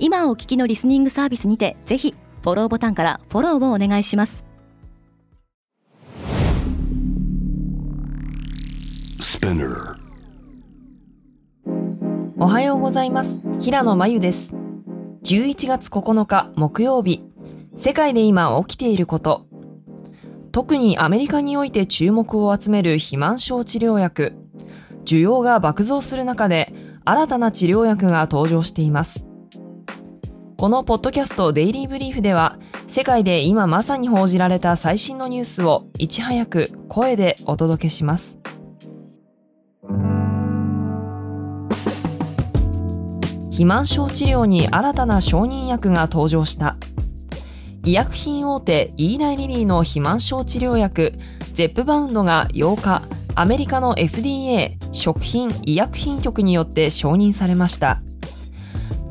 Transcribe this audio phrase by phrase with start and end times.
[0.00, 4.44] 今お聞きのリスニングサービスにてぜひフォローボタンからフォローをお願いします。
[12.38, 13.40] おはようございます。
[13.60, 14.54] 平野真由です。
[15.24, 17.24] 11月9日木曜日。
[17.76, 19.46] 世界で今起きていること。
[20.52, 24.34] 特にアメリカにおいて注目を集める肥満症治療薬。
[25.04, 26.72] 需要が爆増する中で
[27.04, 29.24] 新たな治療薬が登場しています
[30.60, 32.58] このポッドキャストデイリーブリーフでは
[32.88, 38.40] 世界で今まさに報じられた最新のニュースをいち早く声でお届けします。
[43.50, 46.76] 肥満症治療に新たな承認薬が登場した。
[47.84, 51.12] 医薬品大手イーナイリリーの肥満症治療薬
[51.52, 53.02] ゼップバウンドが8日
[53.36, 58.02] アメリカの FDA 食品医薬品局によって承認されました。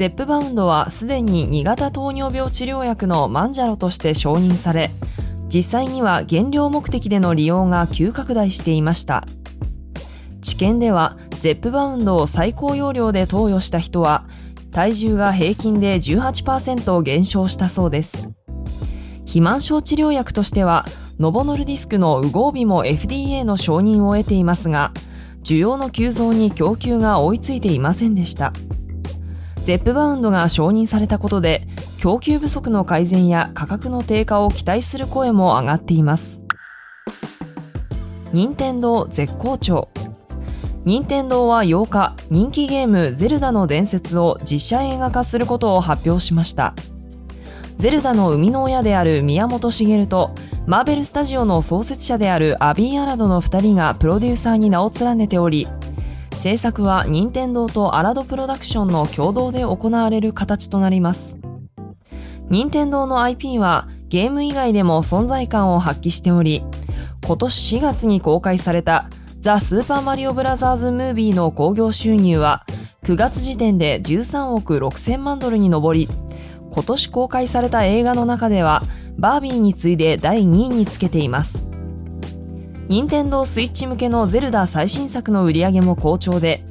[0.00, 4.90] ゼップバウンドはすでに2型糖尿病治療薬のマンジャロとして承認され
[5.52, 9.26] 実際には減量目的での利用が急拡大していました。
[10.40, 14.24] 治験ではゼップバウンドを最高容量で投与した人は
[14.72, 18.30] 体重が平均で18%減少したそうです。
[19.24, 20.86] 肥満症治療薬としては
[21.18, 24.94] ノボノルディスクのウゴービも FDA の承認を得ていますが
[25.44, 28.54] 需要の急増に供給が追いついていませんでした。
[29.70, 36.40] ゼップバウンドが承認されたことで供給不足の改善や価格の低下を期待する声も上がっています。
[38.32, 39.88] 任天堂絶好調。
[40.84, 46.74] 任天堂は8日人気ゲームゼルダの伝説を実写映画化することを発表しました。
[47.76, 50.34] ゼルダの生みの親である宮本茂と
[50.66, 55.68] マーベルスタジオの創設者であるアビー・アラドの2人がプロデューサーに名を連ねており
[56.40, 61.36] 制作は任天堂とアラドプロダクションの共同で行われる形となります
[62.48, 66.64] 任天堂の IP はゲーム以外でも存在感を発揮しており
[67.26, 72.64] 今年4月に公開されたザ・スーパーマリオブラザーズ・ムービーの興行収入は
[73.04, 76.08] 9月時点で13億6000万ドルに上り、
[76.70, 78.82] 今年公開された映画の中では
[79.18, 81.69] バービーに次いで第2位につけています。
[82.90, 86.64] 任天堂スイッチ向けのゼルダ最新作の売り上げも好調で、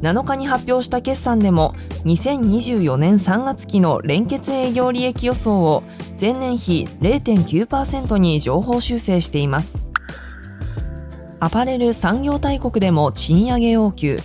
[0.00, 1.74] 7日に発表した決算でも
[2.06, 5.82] 2024年3月期の連結営業利益予想を
[6.18, 9.84] 前年比0.9%に上方修正しています。
[11.40, 14.18] アパレル産業大国でも賃上げ要求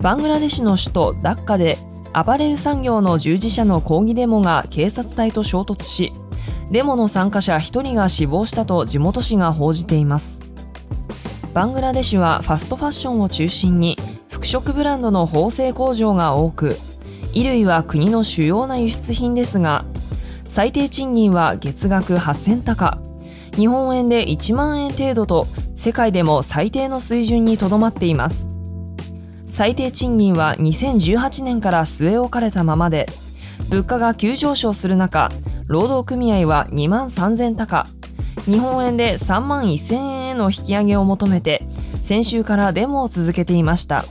[0.00, 1.76] バングラデシュの首都ダッカで
[2.14, 6.12] アパレル産業の従事者の抗議デモが警察隊と衝突し
[6.70, 10.35] デモの参加者1人が死亡したと地元紙が報じています
[11.56, 13.96] バングラデシュはファストファッションを中心に
[14.28, 16.76] 服飾ブランドの縫製工場が多く
[17.32, 19.86] 衣類は国の主要な輸出品ですが
[20.46, 22.98] 最低賃金は月額8000高。
[23.52, 28.48] 日本円で1万円程度と世界でも最低の水準にとどまっています。
[29.46, 33.06] 最低賃金は2018年から据え置かれたままで
[33.70, 35.30] 物価が急上昇する中
[35.68, 37.86] 労働組合は2万3000高。
[38.44, 41.66] 日本円で3万1000円への引き上げを求めて
[42.02, 44.04] 先週からデモを続けていました。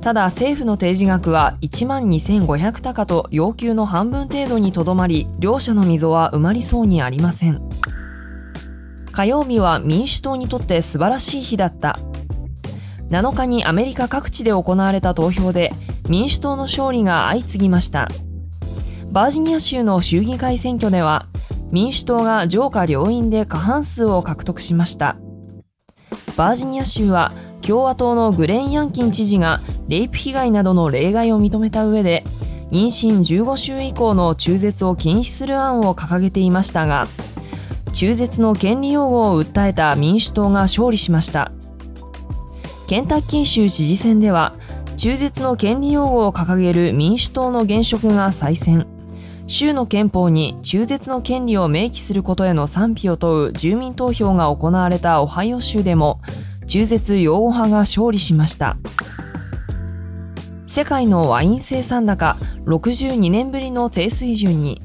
[0.00, 7.60] ただ政府の提示額は1万2500高と要求の半分程度にとどまり両者の溝は埋まりそうにありません。
[9.12, 11.98] 火曜日は民主党にとって素晴らしい日だった。
[13.10, 15.72] 7日にアメリカ各地で行われた投票で
[16.08, 18.08] 民主党の勝利が相次ぎました。
[19.10, 21.26] バージニア州の州議会選挙では
[21.70, 25.16] 民主党が上下両院で過半数を獲得しました。
[26.36, 32.24] バージニア州は共和党のグレン・ヤンキン知事がレイプ被害などの例外を認めた上で
[32.70, 37.06] 妊娠15週以降の中絶を禁止する案を掲げていましたが
[37.92, 41.50] 中絶の権利擁護を訴えた民主党が勝利しました。
[42.86, 44.54] ケンタッキー州知事選では
[44.96, 48.97] 中絶の権利擁護を掲げる民主党の現職が再選。
[49.48, 56.20] 州の憲法に中絶の権利を明記することへの賛否を問う住民投票が行われたオハイオ州でも
[56.66, 58.76] 中絶擁護派が勝利しました。
[60.66, 62.36] 世界のワイン生産高
[62.66, 64.82] 62年ぶりの低水準に。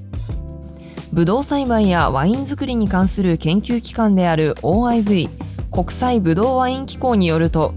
[1.11, 5.29] ブドウ栽培やワイン作りに関する研究機関である OIV
[5.71, 7.75] 国際ブドウワイン機構によると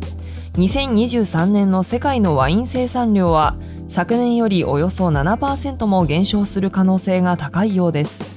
[0.56, 3.56] 2023年の世界のワイン生産量は
[3.88, 8.36] 昨年よりおよそ7%も減少する可能性が高いようです。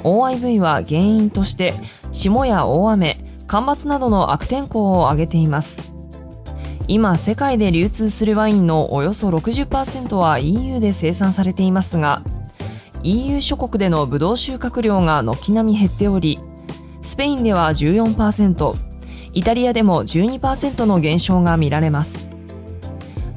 [0.00, 1.72] OIV は原因として
[2.12, 5.92] 霜や大雨干ばつなどの悪天候を挙げています。
[6.86, 12.22] 今世界で流通するワインのおよそ60%は EU で生産されていますが
[13.04, 16.40] EU 諸国でのブドウ収穫量が軒並み減っており
[17.02, 18.91] スペインでは14%
[19.34, 22.28] イタリアでも12%の減少が見られます。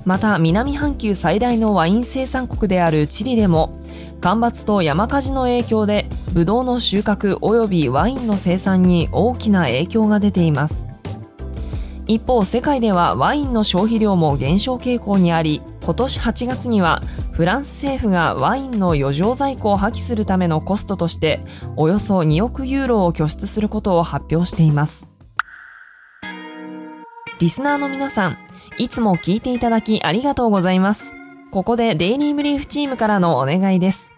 [0.06, 3.80] また南半球最大のワイン生産国であるチリでも
[4.22, 10.88] 干ばつと山火事の影響でブドウの収穫及びワインの生産に大きな影響が出ています。
[12.08, 17.02] 一方世界ではワインの消費量も減少傾向にあり今年8月には
[17.32, 21.40] フランス政府がワインの余剰在庫を破棄するためのコストとして
[21.76, 25.15] およそ2億ユーロを拠出することを発表しています。
[27.40, 28.38] リスナーの皆さん
[28.78, 31.14] いつも聞いていただきありがとうございます
[31.52, 34.12] ここでデイリーブリーフチームからのお願いです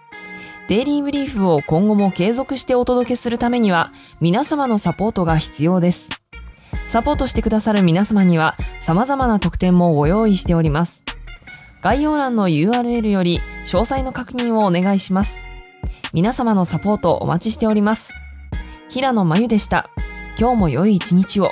[0.67, 6.09] デイリーブリーフを今後も継続してお届けするためには皆様のサポートが必要です
[6.87, 11.03] サポートしてくださる皆様には様々な特典もご用意しております。
[11.81, 15.39] 概要欄の URL より詳細の確認をお願いします。
[16.13, 18.13] 皆様のサポートお待ちしております。
[18.89, 19.89] 平野真由でした。
[20.39, 21.51] 今日も良い一日を。